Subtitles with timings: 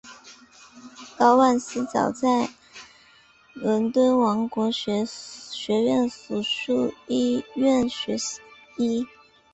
[1.15, 2.53] 高万斯早年在
[3.53, 4.15] 伦敦
[4.49, 8.17] 国王学院附属医院学
[8.79, 9.05] 医。